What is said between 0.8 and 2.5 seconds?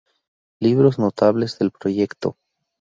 notables del proyecto